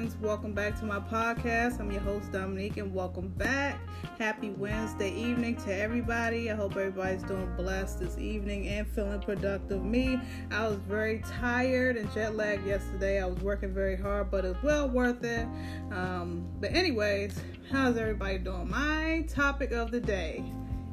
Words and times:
friends. 0.00 0.16
Welcome 0.22 0.54
back 0.54 0.78
to 0.78 0.86
my 0.86 0.98
podcast. 0.98 1.78
I'm 1.78 1.90
your 1.90 2.00
host, 2.00 2.32
Dominique, 2.32 2.78
and 2.78 2.94
welcome 2.94 3.28
back. 3.28 3.78
Happy 4.18 4.48
Wednesday 4.50 5.12
evening 5.12 5.56
to 5.56 5.74
everybody. 5.74 6.50
I 6.50 6.54
hope 6.54 6.72
everybody's 6.72 7.22
doing 7.22 7.54
blessed 7.54 8.00
this 8.00 8.16
evening 8.16 8.68
and 8.68 8.86
feeling 8.88 9.20
productive. 9.20 9.84
Me, 9.84 10.18
I 10.50 10.66
was 10.68 10.78
very 10.78 11.22
tired 11.40 11.98
and 11.98 12.10
jet 12.14 12.34
lagged 12.34 12.66
yesterday. 12.66 13.22
I 13.22 13.26
was 13.26 13.38
working 13.40 13.74
very 13.74 13.96
hard, 13.96 14.30
but 14.30 14.46
it's 14.46 14.62
well 14.62 14.88
worth 14.88 15.22
it. 15.22 15.46
Um, 15.92 16.48
but, 16.60 16.74
anyways, 16.74 17.38
how's 17.70 17.98
everybody 17.98 18.38
doing? 18.38 18.70
My 18.70 19.26
topic 19.28 19.72
of 19.72 19.90
the 19.90 20.00
day 20.00 20.42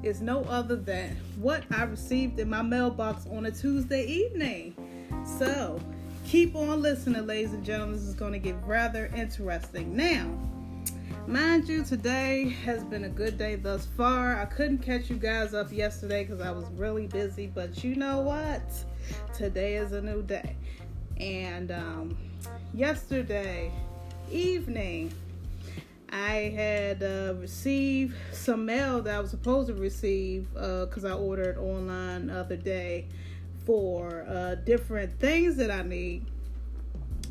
is 0.03 0.21
no 0.21 0.41
other 0.43 0.75
than 0.75 1.15
what 1.37 1.63
I 1.71 1.83
received 1.83 2.39
in 2.39 2.49
my 2.49 2.61
mailbox 2.61 3.25
on 3.27 3.45
a 3.45 3.51
Tuesday 3.51 4.05
evening. 4.05 4.75
So, 5.39 5.79
keep 6.27 6.57
on 6.57 6.81
listening, 6.81 7.25
ladies 7.25 7.53
and 7.53 7.63
gentlemen. 7.63 7.95
This 7.95 8.03
is 8.03 8.13
going 8.13 8.33
to 8.33 8.39
get 8.39 8.55
rather 8.65 9.09
interesting. 9.15 9.95
Now, 9.95 10.29
mind 11.25 11.69
you, 11.69 11.85
today 11.85 12.49
has 12.65 12.83
been 12.83 13.05
a 13.05 13.09
good 13.09 13.37
day 13.37 13.55
thus 13.55 13.85
far. 13.85 14.37
I 14.37 14.43
couldn't 14.43 14.79
catch 14.79 15.09
you 15.09 15.15
guys 15.15 15.53
up 15.53 15.71
yesterday 15.71 16.25
because 16.25 16.41
I 16.41 16.51
was 16.51 16.65
really 16.75 17.07
busy, 17.07 17.47
but 17.47 17.81
you 17.81 17.95
know 17.95 18.19
what? 18.19 18.61
Today 19.33 19.75
is 19.75 19.93
a 19.93 20.01
new 20.01 20.21
day. 20.21 20.57
And 21.15 21.71
um, 21.71 22.17
yesterday 22.73 23.71
evening, 24.29 25.13
I 26.09 26.53
had 26.53 27.03
uh, 27.03 27.35
received 27.39 28.15
some 28.33 28.65
mail 28.65 29.01
that 29.01 29.15
I 29.15 29.19
was 29.21 29.31
supposed 29.31 29.69
to 29.69 29.75
receive 29.75 30.53
because 30.53 31.05
uh, 31.05 31.09
I 31.09 31.13
ordered 31.13 31.57
online 31.57 32.27
the 32.27 32.37
other 32.37 32.57
day 32.57 33.07
for 33.67 34.25
uh, 34.29 34.55
different 34.55 35.19
things 35.19 35.57
that 35.57 35.69
I 35.69 35.83
need. 35.83 36.25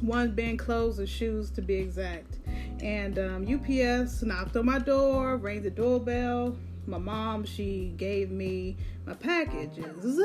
One 0.03 0.33
being 0.33 0.59
clothes 0.59 0.99
and 0.99 1.09
shoes 1.09 1.51
to 1.53 1.63
be 1.63 1.77
exact. 1.77 2.37
And 2.81 3.19
um, 3.19 3.43
UPS 3.43 4.23
knocked 4.23 4.55
on 4.55 4.67
my 4.67 4.79
door, 4.79 5.39
rang 5.39 5.63
the 5.63 5.71
doorbell. 5.71 6.55
My 6.87 6.99
mom, 6.99 7.47
she 7.47 7.95
gave 7.97 8.31
me 8.31 8.77
my 9.07 9.15
packages. 9.15 10.21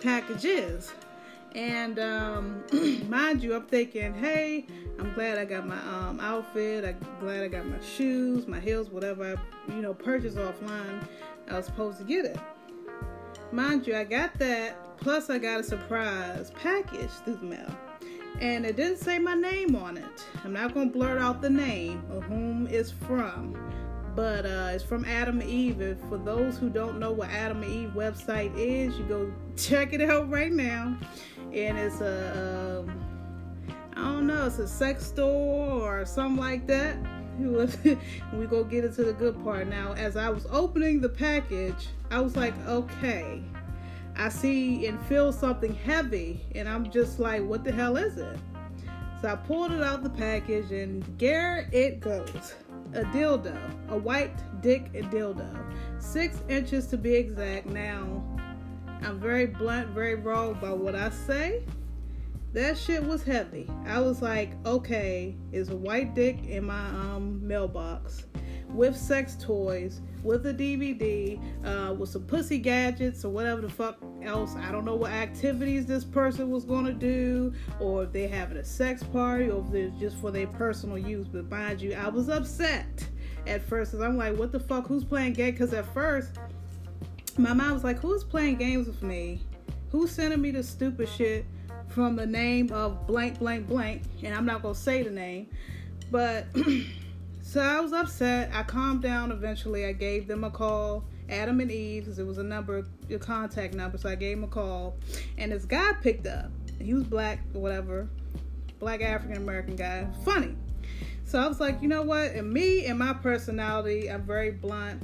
Packages. 0.00 0.92
And 1.56 1.98
um, 1.98 2.62
mind 3.08 3.42
you, 3.42 3.56
I'm 3.56 3.66
thinking, 3.66 4.14
hey, 4.14 4.64
I'm 5.00 5.12
glad 5.14 5.38
I 5.38 5.44
got 5.44 5.66
my 5.66 5.80
um, 5.80 6.20
outfit. 6.20 6.84
I'm 6.84 7.04
glad 7.18 7.42
I 7.42 7.48
got 7.48 7.66
my 7.66 7.80
shoes, 7.80 8.46
my 8.46 8.60
heels, 8.60 8.90
whatever 8.90 9.36
I, 9.36 9.72
you 9.74 9.82
know, 9.82 9.92
purchased 9.92 10.36
offline. 10.36 11.04
I 11.50 11.56
was 11.56 11.66
supposed 11.66 11.98
to 11.98 12.04
get 12.04 12.26
it. 12.26 12.38
Mind 13.52 13.86
you, 13.86 13.96
I 13.96 14.04
got 14.04 14.38
that. 14.38 14.98
Plus, 14.98 15.30
I 15.30 15.38
got 15.38 15.60
a 15.60 15.62
surprise 15.62 16.52
package 16.60 17.10
through 17.24 17.36
the 17.36 17.46
mail. 17.46 17.78
And 18.40 18.66
it 18.66 18.76
didn't 18.76 18.98
say 18.98 19.18
my 19.18 19.34
name 19.34 19.74
on 19.74 19.96
it. 19.96 20.26
I'm 20.44 20.52
not 20.52 20.74
going 20.74 20.92
to 20.92 20.92
blurt 20.92 21.18
out 21.18 21.40
the 21.40 21.50
name 21.50 22.04
of 22.10 22.24
whom 22.24 22.66
it's 22.66 22.90
from. 22.90 23.56
But 24.14 24.44
uh, 24.44 24.70
it's 24.72 24.84
from 24.84 25.04
Adam 25.04 25.40
and 25.40 25.48
Eve. 25.48 25.80
And 25.80 25.98
for 26.08 26.18
those 26.18 26.58
who 26.58 26.68
don't 26.68 26.98
know 26.98 27.12
what 27.12 27.30
Adam 27.30 27.62
and 27.62 27.72
Eve 27.72 27.90
website 27.94 28.52
is, 28.56 28.98
you 28.98 29.04
go 29.04 29.32
check 29.56 29.92
it 29.92 30.02
out 30.02 30.30
right 30.30 30.52
now. 30.52 30.98
And 31.52 31.78
it's 31.78 32.00
a, 32.00 32.84
um, 32.86 33.08
don't 34.18 34.26
know, 34.26 34.46
it's 34.46 34.58
a 34.58 34.66
sex 34.66 35.06
store 35.06 36.00
or 36.00 36.04
something 36.04 36.40
like 36.40 36.66
that. 36.66 36.96
we 38.32 38.46
go 38.46 38.64
get 38.64 38.84
into 38.84 39.04
the 39.04 39.12
good 39.12 39.42
part. 39.44 39.68
Now, 39.68 39.92
as 39.92 40.16
I 40.16 40.28
was 40.30 40.46
opening 40.50 41.00
the 41.00 41.08
package, 41.08 41.88
I 42.10 42.20
was 42.20 42.36
like, 42.36 42.54
okay, 42.66 43.42
I 44.16 44.28
see 44.28 44.86
and 44.86 45.00
feel 45.06 45.32
something 45.32 45.74
heavy, 45.74 46.40
and 46.54 46.68
I'm 46.68 46.90
just 46.90 47.18
like, 47.18 47.42
what 47.42 47.64
the 47.64 47.72
hell 47.72 47.96
is 47.96 48.18
it? 48.18 48.38
So 49.20 49.28
I 49.28 49.36
pulled 49.36 49.72
it 49.72 49.82
out 49.82 50.02
the 50.02 50.10
package, 50.10 50.72
and 50.72 51.02
there 51.18 51.68
it 51.72 52.00
goes 52.00 52.54
a 52.94 53.02
dildo, 53.04 53.56
a 53.90 53.96
white 53.96 54.32
dick 54.62 54.92
dildo, 54.92 55.48
six 55.98 56.42
inches 56.48 56.86
to 56.88 56.96
be 56.96 57.14
exact. 57.14 57.66
Now, 57.66 58.22
I'm 59.02 59.20
very 59.20 59.46
blunt, 59.46 59.88
very 59.88 60.14
raw 60.14 60.48
about 60.48 60.78
what 60.78 60.94
I 60.94 61.10
say. 61.10 61.62
That 62.54 62.78
shit 62.78 63.04
was 63.04 63.22
heavy. 63.22 63.68
I 63.86 64.00
was 64.00 64.22
like, 64.22 64.52
okay, 64.64 65.36
is 65.52 65.68
a 65.68 65.76
white 65.76 66.14
dick 66.14 66.44
in 66.46 66.64
my 66.64 66.86
um 66.86 67.46
mailbox 67.46 68.24
with 68.70 68.96
sex 68.96 69.36
toys, 69.40 70.00
with 70.22 70.46
a 70.46 70.52
DVD, 70.52 71.40
uh, 71.64 71.94
with 71.94 72.10
some 72.10 72.22
pussy 72.22 72.58
gadgets 72.58 73.24
or 73.24 73.30
whatever 73.30 73.60
the 73.60 73.68
fuck 73.68 73.98
else. 74.22 74.54
I 74.56 74.72
don't 74.72 74.84
know 74.84 74.94
what 74.94 75.10
activities 75.10 75.86
this 75.86 76.04
person 76.04 76.50
was 76.50 76.64
gonna 76.64 76.92
do, 76.92 77.52
or 77.80 78.04
if 78.04 78.12
they 78.12 78.26
having 78.26 78.56
a 78.56 78.64
sex 78.64 79.02
party, 79.02 79.50
or 79.50 79.64
if 79.66 79.74
it's 79.74 80.00
just 80.00 80.16
for 80.16 80.30
their 80.30 80.46
personal 80.46 80.98
use. 80.98 81.28
But 81.28 81.50
mind 81.50 81.80
you, 81.80 81.94
I 81.94 82.08
was 82.08 82.28
upset 82.28 83.06
at 83.46 83.62
first 83.62 83.92
because 83.92 84.04
I'm 84.04 84.16
like, 84.16 84.36
what 84.38 84.52
the 84.52 84.60
fuck? 84.60 84.86
Who's 84.86 85.04
playing 85.04 85.34
games? 85.34 85.58
Because 85.58 85.74
at 85.74 85.92
first, 85.92 86.38
my 87.36 87.52
mom 87.52 87.72
was 87.72 87.84
like, 87.84 87.98
who's 87.98 88.24
playing 88.24 88.56
games 88.56 88.86
with 88.86 89.02
me? 89.02 89.42
Who's 89.90 90.10
sending 90.10 90.40
me 90.40 90.50
this 90.50 90.68
stupid 90.68 91.08
shit 91.08 91.46
from 91.88 92.16
the 92.16 92.26
name 92.26 92.72
of 92.72 93.06
blank, 93.06 93.38
blank, 93.38 93.68
blank? 93.68 94.02
And 94.22 94.34
I'm 94.34 94.46
not 94.46 94.62
gonna 94.62 94.74
say 94.74 95.02
the 95.02 95.10
name, 95.10 95.48
but. 96.10 96.46
So 97.48 97.62
I 97.62 97.80
was 97.80 97.94
upset. 97.94 98.50
I 98.52 98.62
calmed 98.62 99.00
down 99.00 99.32
eventually. 99.32 99.86
I 99.86 99.92
gave 99.92 100.28
them 100.28 100.44
a 100.44 100.50
call, 100.50 101.02
Adam 101.30 101.60
and 101.60 101.72
Eve, 101.72 102.04
because 102.04 102.18
it 102.18 102.26
was 102.26 102.36
a 102.36 102.42
number, 102.42 102.84
a 103.08 103.18
contact 103.18 103.72
number. 103.72 103.96
So 103.96 104.10
I 104.10 104.16
gave 104.16 104.36
him 104.36 104.44
a 104.44 104.48
call. 104.48 104.98
And 105.38 105.50
this 105.50 105.64
guy 105.64 105.94
picked 106.02 106.26
up. 106.26 106.50
He 106.78 106.92
was 106.92 107.04
black 107.04 107.38
whatever, 107.54 108.06
black 108.78 109.00
African 109.00 109.38
American 109.38 109.76
guy. 109.76 110.06
Funny. 110.26 110.56
So 111.24 111.38
I 111.38 111.48
was 111.48 111.58
like, 111.58 111.80
you 111.80 111.88
know 111.88 112.02
what? 112.02 112.32
And 112.32 112.52
me 112.52 112.84
and 112.84 112.98
my 112.98 113.14
personality, 113.14 114.10
I'm 114.10 114.24
very 114.24 114.50
blunt 114.50 115.02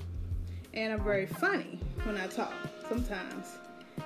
and 0.74 0.92
I'm 0.92 1.02
very 1.02 1.24
funny 1.24 1.80
when 2.02 2.18
I 2.18 2.26
talk 2.26 2.52
sometimes. 2.90 3.56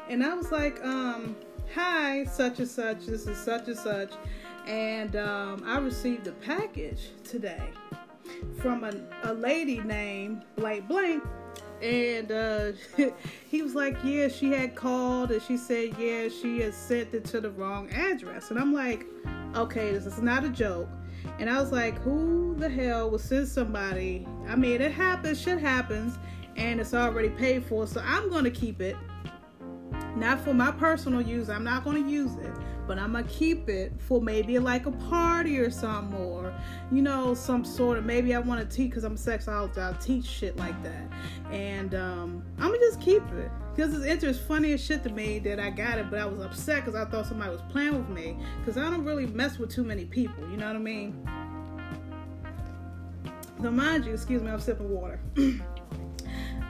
And 0.09 0.23
I 0.23 0.35
was 0.35 0.53
like, 0.53 0.81
um, 0.85 1.35
hi, 1.75 2.25
such 2.25 2.59
and 2.59 2.69
such, 2.69 3.07
this 3.07 3.27
is 3.27 3.39
such 3.39 3.69
and 3.69 3.77
such. 3.77 4.13
And 4.67 5.17
um, 5.17 5.63
I 5.67 5.79
received 5.79 6.27
a 6.27 6.33
package 6.33 7.11
today 7.25 7.71
from 8.61 8.85
a, 8.85 8.93
a 9.25 9.33
lady 9.33 9.81
named 9.81 10.45
Blank 10.57 10.89
Blank. 10.89 11.25
And 11.81 12.33
uh, 12.33 12.73
he 13.51 13.63
was 13.63 13.75
like, 13.75 13.97
Yeah, 14.03 14.29
she 14.29 14.51
had 14.51 14.75
called 14.75 15.31
and 15.31 15.43
she 15.43 15.57
said, 15.57 15.95
Yeah, 15.99 16.29
she 16.29 16.61
has 16.61 16.77
sent 16.77 17.15
it 17.15 17.25
to 17.27 17.41
the 17.41 17.51
wrong 17.51 17.91
address. 17.91 18.51
And 18.51 18.59
I'm 18.59 18.75
like, 18.75 19.07
Okay, 19.55 19.93
this 19.93 20.07
is 20.07 20.21
not 20.21 20.45
a 20.45 20.49
joke. 20.49 20.89
And 21.39 21.49
I 21.49 21.61
was 21.61 21.73
like, 21.73 21.97
Who 22.03 22.57
the 22.59 22.69
hell 22.69 23.11
would 23.11 23.21
send 23.21 23.49
somebody? 23.49 24.27
I 24.49 24.57
mean, 24.57 24.81
it 24.81 24.93
happens, 24.93 25.41
shit 25.41 25.59
happens, 25.59 26.19
and 26.57 26.81
it's 26.81 26.95
already 26.95 27.31
paid 27.31 27.65
for, 27.65 27.87
so 27.87 28.03
I'm 28.05 28.29
gonna 28.29 28.51
keep 28.51 28.81
it. 28.81 28.97
Not 30.19 30.41
for 30.41 30.55
my 30.55 30.71
personal 30.73 31.23
use, 31.23 31.49
I'm 31.49 31.65
not 31.65 31.85
gonna 31.85 32.09
use 32.09 32.35
it 32.37 32.55
but 32.89 32.99
I'm 32.99 33.13
gonna 33.13 33.29
keep 33.29 33.69
it 33.69 33.93
for 34.01 34.21
maybe 34.21 34.59
like 34.59 34.87
a 34.87 34.91
party 34.91 35.59
or 35.59 35.71
something, 35.71 36.19
or 36.19 36.53
you 36.91 37.03
know, 37.03 37.35
some 37.35 37.65
sort 37.65 37.99
of 37.99 38.07
maybe 38.07 38.35
I 38.35 38.39
want 38.39 38.69
to 38.69 38.77
teach 38.77 38.91
because 38.91 39.05
I'm 39.05 39.13
a 39.13 39.17
sexologist. 39.17 39.79
I'll 39.79 39.95
teach 39.95 40.25
shit 40.25 40.57
like 40.57 40.83
that, 40.83 41.13
and 41.53 41.95
um, 41.95 42.43
I'm 42.59 42.69
gonna 42.69 42.79
just 42.79 43.01
keep 43.01 43.23
it 43.33 43.51
because 43.77 43.95
it's 43.95 44.07
interesting, 44.07 44.49
funny 44.49 44.73
as 44.73 44.83
shit 44.83 45.05
to 45.05 45.11
me 45.11 45.39
that 45.41 45.61
I 45.61 45.69
got 45.69 45.99
it, 45.99 46.11
but 46.11 46.19
I 46.19 46.25
was 46.25 46.41
upset 46.41 46.85
because 46.85 46.99
I 46.99 47.05
thought 47.09 47.27
somebody 47.27 47.51
was 47.51 47.63
playing 47.71 47.95
with 47.95 48.09
me 48.09 48.39
because 48.59 48.79
I 48.79 48.89
don't 48.91 49.05
really 49.05 49.27
mess 49.27 49.59
with 49.59 49.71
too 49.71 49.85
many 49.85 50.07
people. 50.07 50.49
You 50.51 50.57
know 50.57 50.67
what 50.67 50.77
I 50.77 50.81
mean? 50.81 51.29
So 53.61 53.71
mind 53.71 54.07
you, 54.07 54.15
excuse 54.15 54.43
me, 54.43 54.51
I'm 54.51 54.61
sipping 54.61 54.89
water. 54.89 55.21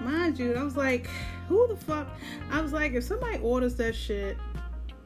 mind 0.00 0.38
you, 0.38 0.54
I 0.54 0.62
was 0.62 0.76
like, 0.76 1.08
who 1.48 1.66
the 1.68 1.76
fuck? 1.76 2.08
I 2.50 2.60
was 2.60 2.72
like, 2.72 2.92
if 2.92 3.04
somebody 3.04 3.38
orders 3.38 3.74
that 3.76 3.94
shit 3.94 4.36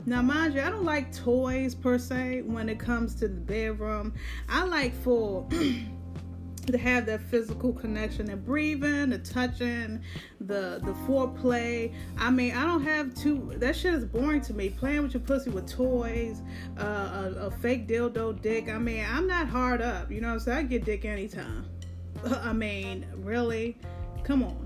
now, 0.05 0.21
mind 0.21 0.55
you, 0.55 0.63
I 0.63 0.71
don't 0.71 0.85
like 0.85 1.15
toys 1.15 1.77
per 1.77 1.97
se 1.97 2.43
when 2.43 2.69
it 2.69 2.81
comes 2.81 3.15
to 3.17 3.29
the 3.29 3.41
bedroom. 3.41 4.15
I 4.49 4.65
like 4.65 4.95
for 5.03 5.47
to 6.67 6.79
have 6.79 7.07
that 7.07 7.23
physical 7.23 7.73
connection 7.73 8.29
and 8.29 8.45
breathing, 8.45 9.11
the 9.11 9.19
touching, 9.19 10.01
the 10.41 10.81
the 10.83 10.93
foreplay. 11.07 11.95
I 12.19 12.31
mean, 12.31 12.53
I 12.53 12.65
don't 12.65 12.83
have 12.83 13.15
to. 13.23 13.53
That 13.59 13.77
shit 13.77 13.95
is 13.95 14.05
boring 14.05 14.41
to 14.43 14.55
me. 14.55 14.71
Playing 14.71 15.03
with 15.03 15.15
your 15.15 15.23
pussy 15.23 15.51
with 15.51 15.71
toys, 15.71 16.43
uh, 16.81 17.33
a, 17.37 17.47
a 17.47 17.51
fake 17.51 17.87
dildo 17.87 18.43
dick. 18.43 18.69
I 18.69 18.79
mean, 18.79 19.07
I'm 19.09 19.29
not 19.29 19.47
hard 19.47 19.81
up. 19.81 20.11
You 20.11 20.21
know 20.21 20.29
what 20.29 20.35
I'm 20.35 20.41
saying? 20.41 20.59
I 20.59 20.63
get 20.65 20.85
dick 20.85 21.05
anytime. 21.05 21.67
I 22.25 22.53
mean, 22.53 23.07
really, 23.15 23.79
come 24.25 24.43
on. 24.43 24.62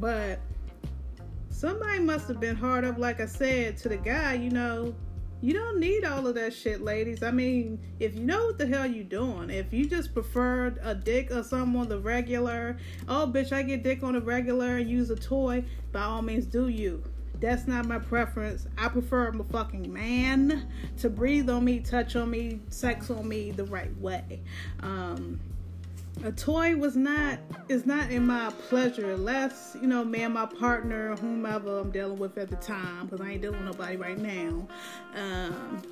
But 0.00 0.40
somebody 1.50 2.00
must 2.00 2.26
have 2.28 2.40
been 2.40 2.56
hard 2.56 2.84
up, 2.84 2.98
like 2.98 3.20
I 3.20 3.26
said, 3.26 3.76
to 3.78 3.90
the 3.90 3.98
guy, 3.98 4.34
you 4.34 4.50
know. 4.50 4.94
You 5.42 5.54
don't 5.54 5.80
need 5.80 6.04
all 6.04 6.26
of 6.26 6.34
that 6.34 6.52
shit, 6.52 6.82
ladies. 6.82 7.22
I 7.22 7.30
mean, 7.30 7.78
if 7.98 8.14
you 8.14 8.24
know 8.24 8.46
what 8.46 8.58
the 8.58 8.66
hell 8.66 8.84
you 8.84 9.04
doing, 9.04 9.48
if 9.48 9.72
you 9.72 9.86
just 9.86 10.12
preferred 10.12 10.78
a 10.82 10.94
dick 10.94 11.30
or 11.30 11.42
something 11.42 11.80
on 11.80 11.88
the 11.88 11.98
regular, 11.98 12.76
oh 13.08 13.30
bitch, 13.32 13.50
I 13.50 13.62
get 13.62 13.82
dick 13.82 14.02
on 14.02 14.12
the 14.12 14.20
regular 14.20 14.76
and 14.76 14.90
use 14.90 15.08
a 15.08 15.16
toy, 15.16 15.64
by 15.92 16.02
all 16.02 16.20
means 16.20 16.44
do 16.44 16.68
you. 16.68 17.02
That's 17.40 17.66
not 17.66 17.86
my 17.86 17.98
preference. 17.98 18.66
I 18.76 18.88
prefer 18.88 19.28
a 19.28 19.44
fucking 19.44 19.90
man 19.90 20.70
to 20.98 21.08
breathe 21.08 21.48
on 21.48 21.64
me, 21.64 21.80
touch 21.80 22.16
on 22.16 22.30
me, 22.30 22.60
sex 22.68 23.10
on 23.10 23.26
me 23.26 23.50
the 23.50 23.64
right 23.64 23.96
way. 23.98 24.42
Um, 24.80 25.40
a 26.24 26.32
toy 26.32 26.76
was 26.76 26.96
not 26.96 27.38
is 27.68 27.86
not 27.86 28.10
in 28.10 28.26
my 28.26 28.50
pleasure 28.68 29.12
unless 29.12 29.76
you 29.80 29.86
know 29.86 30.04
me 30.04 30.22
and 30.22 30.34
my 30.34 30.46
partner 30.46 31.16
whomever 31.16 31.78
i'm 31.80 31.90
dealing 31.90 32.18
with 32.18 32.36
at 32.36 32.50
the 32.50 32.56
time 32.56 33.06
because 33.06 33.20
i 33.20 33.30
ain't 33.30 33.42
dealing 33.42 33.64
with 33.64 33.66
nobody 33.66 33.96
right 33.96 34.18
now 34.18 34.66
um, 35.14 35.82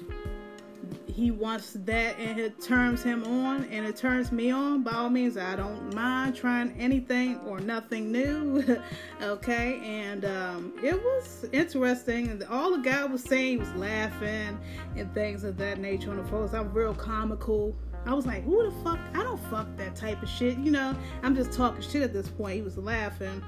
he 1.18 1.32
wants 1.32 1.72
that 1.84 2.16
and 2.20 2.38
it 2.38 2.60
turns 2.60 3.02
him 3.02 3.24
on 3.24 3.64
and 3.64 3.84
it 3.84 3.96
turns 3.96 4.30
me 4.30 4.52
on. 4.52 4.84
By 4.84 4.92
all 4.92 5.10
means 5.10 5.36
i 5.36 5.56
don't 5.56 5.92
mind 5.92 6.36
trying 6.36 6.72
anything 6.78 7.40
or 7.40 7.58
nothing 7.58 8.12
new 8.12 8.80
okay? 9.22 9.80
And 9.82 10.24
um, 10.24 10.72
it 10.82 10.94
was 10.94 11.46
interesting. 11.52 12.28
And 12.28 12.44
all 12.44 12.70
the 12.70 12.78
guy 12.78 13.04
was 13.04 13.24
saying 13.24 13.48
he 13.48 13.56
was 13.56 13.72
laughing 13.72 14.58
and 14.96 15.12
things 15.12 15.42
of 15.42 15.56
that 15.58 15.78
nature. 15.80 16.10
On 16.10 16.18
the 16.18 16.24
photos 16.24 16.54
i'm 16.54 16.72
real 16.72 16.94
comical 16.94 17.74
I 18.08 18.14
was 18.14 18.24
like, 18.24 18.42
who 18.42 18.64
the 18.64 18.70
fuck? 18.82 18.98
I 19.12 19.22
don't 19.22 19.38
fuck 19.50 19.68
that 19.76 19.94
type 19.94 20.22
of 20.22 20.30
shit. 20.30 20.56
You 20.56 20.70
know, 20.70 20.96
I'm 21.22 21.36
just 21.36 21.52
talking 21.52 21.82
shit 21.82 22.00
at 22.00 22.14
this 22.14 22.28
point. 22.28 22.56
He 22.56 22.62
was 22.62 22.78
laughing. 22.78 23.44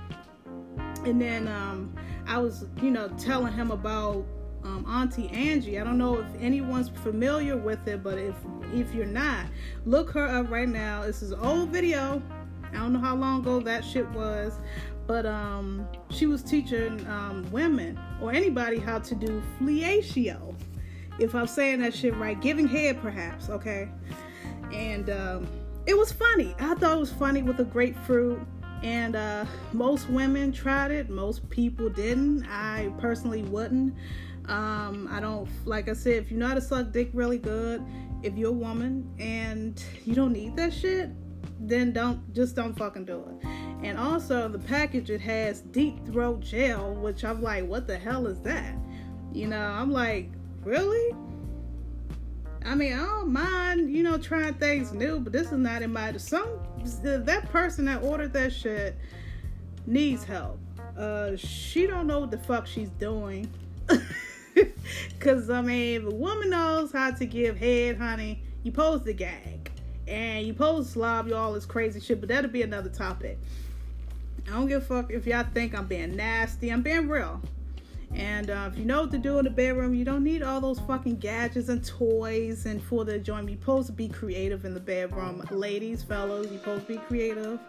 And 1.06 1.20
then 1.20 1.48
um, 1.48 1.94
I 2.26 2.36
was, 2.36 2.66
you 2.82 2.90
know, 2.90 3.08
telling 3.16 3.54
him 3.54 3.70
about 3.70 4.26
um, 4.62 4.84
Auntie 4.86 5.30
Angel. 5.32 5.80
I 5.80 5.84
don't 5.84 5.96
know 5.96 6.20
if 6.20 6.26
anyone's 6.38 6.90
familiar 6.90 7.56
with 7.56 7.88
it, 7.88 8.02
but 8.02 8.18
if 8.18 8.34
if 8.74 8.94
you're 8.94 9.06
not, 9.06 9.46
look 9.86 10.10
her 10.10 10.26
up 10.26 10.50
right 10.50 10.68
now. 10.68 11.04
This 11.04 11.22
is 11.22 11.32
an 11.32 11.40
old 11.40 11.70
video. 11.70 12.22
I 12.70 12.74
don't 12.74 12.92
know 12.92 13.00
how 13.00 13.16
long 13.16 13.40
ago 13.40 13.60
that 13.60 13.82
shit 13.82 14.08
was, 14.10 14.60
but 15.06 15.24
um, 15.24 15.88
she 16.10 16.26
was 16.26 16.42
teaching 16.42 17.04
um, 17.06 17.50
women 17.50 17.98
or 18.20 18.30
anybody 18.30 18.78
how 18.78 18.98
to 18.98 19.14
do 19.14 19.42
fellatio. 19.58 20.54
If 21.18 21.34
I'm 21.34 21.46
saying 21.46 21.80
that 21.80 21.94
shit 21.94 22.14
right, 22.16 22.38
giving 22.40 22.68
head 22.68 23.00
perhaps, 23.00 23.48
okay? 23.48 23.88
And 24.72 25.11
um, 25.11 25.49
it 25.87 25.96
was 25.96 26.12
funny. 26.12 26.55
I 26.58 26.75
thought 26.75 26.96
it 26.96 27.00
was 27.00 27.12
funny 27.12 27.43
with 27.43 27.56
the 27.56 27.64
grapefruit. 27.64 28.40
And 28.82 29.14
uh, 29.14 29.44
most 29.75 30.08
women 30.08 30.52
tried 30.52 30.90
it, 30.90 31.11
most 31.11 31.49
people 31.50 31.90
didn't. 31.90 32.46
I 32.46 32.90
personally 32.99 33.43
wouldn't. 33.43 33.94
Um, 34.46 35.06
I 35.12 35.20
don't, 35.20 35.46
like 35.67 35.90
I 35.90 35.93
said, 35.93 36.14
if 36.14 36.31
you 36.31 36.38
know 36.38 36.49
how 36.49 36.55
to 36.55 36.62
suck 36.62 36.90
dick 36.90 37.11
really 37.12 37.37
good, 37.37 37.84
if 38.22 38.38
you're 38.38 38.49
a 38.49 38.52
woman 38.52 39.06
and 39.19 39.82
you 40.06 40.14
don't 40.14 40.32
need 40.32 40.56
that 40.56 40.73
shit, 40.73 41.11
then 41.61 41.93
don't, 41.93 42.32
just 42.32 42.56
don't 42.56 42.73
fucking 42.75 43.05
do 43.05 43.19
it. 43.19 43.46
And 43.82 43.99
also, 43.99 44.49
the 44.49 44.58
package, 44.58 45.11
it 45.11 45.20
has 45.20 45.61
deep 45.61 46.02
throat 46.06 46.40
gel, 46.40 46.94
which 46.94 47.23
I'm 47.23 47.43
like, 47.43 47.66
what 47.66 47.87
the 47.87 47.99
hell 47.99 48.26
is 48.26 48.40
that? 48.40 48.75
You 49.34 49.46
know, 49.46 49.61
I'm 49.61 49.90
like, 49.90 50.31
really? 50.64 51.14
I 52.64 52.74
mean, 52.74 52.92
I 52.92 53.04
don't 53.04 53.32
mind, 53.32 53.94
you 53.94 54.02
know, 54.02 54.18
trying 54.18 54.54
things 54.54 54.92
new, 54.92 55.20
but 55.20 55.32
this 55.32 55.46
is 55.46 55.58
not 55.58 55.82
in 55.82 55.92
my 55.92 56.16
some 56.18 56.58
that 57.02 57.48
person 57.50 57.86
that 57.86 58.02
ordered 58.02 58.32
that 58.32 58.52
shit 58.52 58.96
needs 59.86 60.24
help. 60.24 60.58
Uh 60.96 61.36
she 61.36 61.86
don't 61.86 62.06
know 62.06 62.20
what 62.20 62.30
the 62.30 62.38
fuck 62.38 62.66
she's 62.66 62.90
doing. 62.90 63.50
Cause 65.20 65.48
I 65.50 65.62
mean, 65.62 66.02
if 66.02 66.12
a 66.12 66.14
woman 66.14 66.50
knows 66.50 66.92
how 66.92 67.10
to 67.12 67.26
give 67.26 67.56
head, 67.56 67.96
honey, 67.96 68.42
you 68.62 68.72
pose 68.72 69.04
the 69.04 69.12
gag. 69.12 69.70
And 70.06 70.46
you 70.46 70.54
pose 70.54 70.90
slob 70.90 71.28
you 71.28 71.36
all 71.36 71.52
this 71.52 71.64
crazy 71.64 72.00
shit, 72.00 72.20
but 72.20 72.28
that'll 72.28 72.50
be 72.50 72.62
another 72.62 72.88
topic. 72.88 73.38
I 74.48 74.50
don't 74.50 74.66
give 74.66 74.82
a 74.82 74.84
fuck 74.84 75.12
if 75.12 75.26
y'all 75.26 75.46
think 75.54 75.78
I'm 75.78 75.86
being 75.86 76.16
nasty. 76.16 76.70
I'm 76.70 76.82
being 76.82 77.08
real. 77.08 77.40
And 78.14 78.50
uh, 78.50 78.68
if 78.72 78.78
you 78.78 78.84
know 78.84 79.02
what 79.02 79.12
to 79.12 79.18
do 79.18 79.38
in 79.38 79.44
the 79.44 79.50
bedroom, 79.50 79.94
you 79.94 80.04
don't 80.04 80.24
need 80.24 80.42
all 80.42 80.60
those 80.60 80.80
fucking 80.80 81.16
gadgets 81.16 81.68
and 81.68 81.84
toys 81.84 82.66
and 82.66 82.82
for 82.82 83.04
the 83.04 83.16
enjoyment. 83.16 83.50
You're 83.50 83.60
supposed 83.60 83.86
to 83.86 83.92
be 83.92 84.08
creative 84.08 84.64
in 84.64 84.74
the 84.74 84.80
bedroom. 84.80 85.46
Ladies, 85.50 86.02
fellas, 86.02 86.48
you're 86.50 86.58
supposed 86.58 86.86
to 86.86 86.94
be 86.94 86.98
creative. 86.98 87.60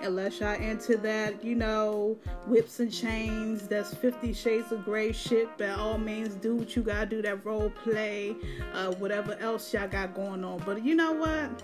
Unless 0.00 0.40
y'all 0.40 0.54
into 0.54 0.96
that, 0.98 1.44
you 1.44 1.54
know, 1.54 2.16
whips 2.46 2.80
and 2.80 2.92
chains, 2.92 3.68
that's 3.68 3.94
50 3.94 4.32
shades 4.32 4.72
of 4.72 4.84
Grey 4.84 5.12
shit. 5.12 5.56
By 5.58 5.68
all 5.68 5.98
means, 5.98 6.34
do 6.34 6.56
what 6.56 6.74
you 6.74 6.82
gotta 6.82 7.06
do, 7.06 7.22
that 7.22 7.44
role 7.44 7.70
play, 7.70 8.34
uh, 8.72 8.92
whatever 8.94 9.34
else 9.40 9.72
y'all 9.72 9.88
got 9.88 10.14
going 10.14 10.44
on. 10.44 10.62
But 10.64 10.84
you 10.84 10.94
know 10.94 11.12
what? 11.12 11.62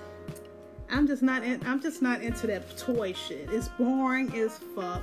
I'm 0.90 1.06
just 1.06 1.22
not 1.22 1.44
in, 1.44 1.60
I'm 1.66 1.80
just 1.80 2.00
not 2.02 2.22
into 2.22 2.46
that 2.46 2.76
toy 2.78 3.12
shit. 3.12 3.48
It's 3.52 3.68
boring 3.68 4.34
as 4.36 4.58
fuck. 4.74 5.02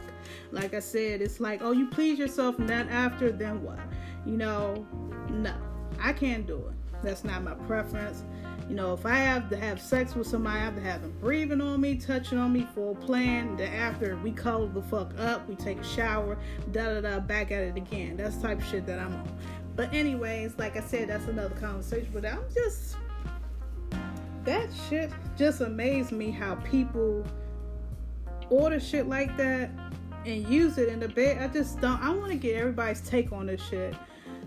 Like 0.52 0.74
I 0.74 0.80
said, 0.80 1.22
it's 1.22 1.40
like, 1.40 1.62
oh, 1.62 1.72
you 1.72 1.88
please 1.88 2.18
yourself, 2.18 2.58
not 2.58 2.90
after, 2.90 3.32
then 3.32 3.62
what? 3.64 3.80
You 4.26 4.38
know, 4.38 4.86
no, 5.30 5.54
I 6.00 6.14
can't 6.14 6.48
do 6.48 6.58
it. 6.58 7.04
That's 7.04 7.24
not 7.24 7.44
my 7.44 7.54
preference. 7.54 8.24
You 8.68 8.76
know, 8.76 8.94
if 8.94 9.06
I 9.06 9.18
have 9.18 9.48
to 9.52 9.58
have 9.58 9.80
sex 9.80 10.16
with 10.16 10.26
somebody, 10.26 10.58
I 10.58 10.64
have 10.64 10.76
to 10.76 10.82
have 10.82 11.02
them 11.04 11.14
breathing 11.22 11.62
on 11.62 11.80
me, 11.82 11.98
touching 11.98 12.40
on 12.40 12.52
me, 12.52 12.68
full 12.74 12.96
plan. 12.96 13.56
Then 13.58 13.72
after 13.72 14.18
we 14.18 14.32
cuddle 14.32 14.68
the 14.68 14.82
fuck 14.82 15.14
up, 15.20 15.48
we 15.48 15.56
take 15.56 15.80
a 15.80 15.84
shower, 15.84 16.36
da 16.72 16.96
da 16.96 17.02
da, 17.02 17.20
back 17.20 17.52
at 17.52 17.62
it 17.62 17.78
again. 17.78 18.18
That's 18.18 18.38
type 18.38 18.58
of 18.58 18.66
shit 18.66 18.88
that 18.88 18.98
I'm 18.98 19.14
on. 19.14 19.38
But 19.76 19.94
anyways, 19.94 20.58
like 20.58 20.78
I 20.78 20.82
said, 20.82 21.10
that's 21.10 21.28
another 21.28 21.54
conversation. 21.56 22.10
But 22.12 22.26
I'm 22.26 22.42
just 22.56 22.96
that 24.46 24.70
shit 24.90 25.12
just 25.38 25.62
amazed 25.62 26.12
me 26.12 26.32
how 26.32 26.56
people 26.56 27.26
order 28.50 28.80
shit 28.80 29.08
like 29.08 29.36
that 29.38 29.72
and 30.26 30.48
use 30.48 30.78
it 30.78 30.90
in 30.90 31.00
the 31.00 31.08
bed. 31.08 31.38
I 31.42 31.48
just 31.48 31.82
don't. 31.82 32.02
I 32.02 32.10
want 32.12 32.32
to 32.32 32.38
get 32.38 32.56
everybody's 32.56 33.02
take 33.02 33.32
on 33.32 33.48
this 33.48 33.62
shit. 33.62 33.96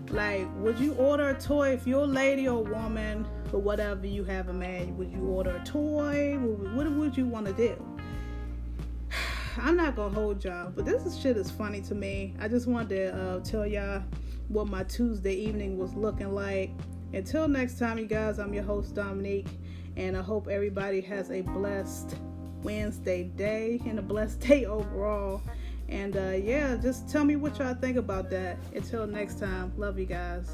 Like, 0.09 0.47
would 0.55 0.79
you 0.79 0.93
order 0.93 1.29
a 1.29 1.39
toy 1.39 1.73
if 1.73 1.85
you're 1.85 2.03
a 2.03 2.07
lady 2.07 2.47
or 2.47 2.59
a 2.59 2.69
woman 2.69 3.27
or 3.53 3.61
whatever 3.61 4.07
you 4.07 4.23
have 4.23 4.49
a 4.49 4.53
man? 4.53 4.97
Would 4.97 5.11
you 5.11 5.25
order 5.27 5.55
a 5.55 5.63
toy? 5.63 6.37
What 6.37 6.91
would 6.91 7.15
you 7.15 7.25
want 7.25 7.45
to 7.47 7.53
do? 7.53 7.97
I'm 9.57 9.75
not 9.75 9.95
gonna 9.95 10.13
hold 10.13 10.43
y'all, 10.43 10.71
but 10.71 10.85
this 10.85 11.05
is 11.05 11.19
shit 11.19 11.37
is 11.37 11.51
funny 11.51 11.81
to 11.81 11.95
me. 11.95 12.33
I 12.39 12.47
just 12.47 12.67
wanted 12.67 12.89
to 12.89 13.15
uh, 13.15 13.39
tell 13.41 13.67
y'all 13.67 14.03
what 14.47 14.67
my 14.67 14.83
Tuesday 14.83 15.35
evening 15.35 15.77
was 15.77 15.93
looking 15.93 16.33
like. 16.33 16.71
Until 17.13 17.47
next 17.47 17.79
time, 17.79 17.97
you 17.97 18.05
guys, 18.05 18.37
I'm 18.39 18.53
your 18.53 18.63
host 18.63 18.93
Dominique. 18.93 19.47
And 19.97 20.15
I 20.15 20.21
hope 20.21 20.47
everybody 20.47 21.01
has 21.01 21.31
a 21.31 21.41
blessed 21.41 22.15
Wednesday 22.63 23.23
day 23.23 23.81
and 23.85 23.99
a 23.99 24.01
blessed 24.01 24.39
day 24.47 24.65
overall. 24.65 25.41
And 25.89 26.15
uh, 26.15 26.33
yeah, 26.41 26.75
just 26.75 27.09
tell 27.09 27.25
me 27.25 27.35
what 27.35 27.57
y'all 27.57 27.73
think 27.73 27.97
about 27.97 28.29
that. 28.29 28.57
Until 28.75 29.07
next 29.07 29.39
time, 29.39 29.73
love 29.77 29.97
you 29.97 30.05
guys. 30.05 30.49